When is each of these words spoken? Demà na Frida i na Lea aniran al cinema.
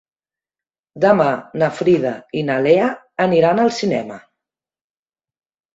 Demà 1.03 1.27
na 1.63 1.69
Frida 1.81 2.15
i 2.41 2.45
na 2.49 2.57
Lea 2.69 2.89
aniran 3.29 3.63
al 3.67 3.73
cinema. 3.83 4.23